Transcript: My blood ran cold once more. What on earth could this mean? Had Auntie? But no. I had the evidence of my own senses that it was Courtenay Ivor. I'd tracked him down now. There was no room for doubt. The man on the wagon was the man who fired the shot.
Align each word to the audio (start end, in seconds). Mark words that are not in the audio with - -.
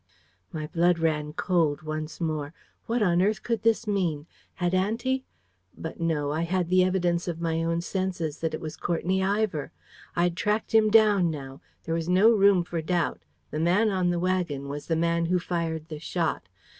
My 0.51 0.65
blood 0.65 0.97
ran 0.97 1.31
cold 1.33 1.83
once 1.83 2.19
more. 2.19 2.55
What 2.87 3.03
on 3.03 3.21
earth 3.21 3.43
could 3.43 3.61
this 3.61 3.85
mean? 3.85 4.25
Had 4.55 4.73
Auntie? 4.73 5.25
But 5.77 5.99
no. 5.99 6.31
I 6.31 6.41
had 6.41 6.69
the 6.69 6.83
evidence 6.83 7.27
of 7.27 7.39
my 7.39 7.63
own 7.63 7.81
senses 7.81 8.39
that 8.39 8.55
it 8.55 8.61
was 8.61 8.75
Courtenay 8.75 9.21
Ivor. 9.21 9.71
I'd 10.15 10.35
tracked 10.35 10.73
him 10.73 10.89
down 10.89 11.29
now. 11.29 11.61
There 11.83 11.93
was 11.93 12.09
no 12.09 12.31
room 12.31 12.63
for 12.63 12.81
doubt. 12.81 13.19
The 13.51 13.59
man 13.59 13.91
on 13.91 14.09
the 14.09 14.17
wagon 14.19 14.67
was 14.67 14.87
the 14.87 14.95
man 14.95 15.25
who 15.27 15.37
fired 15.37 15.87
the 15.89 15.99
shot. 15.99 16.49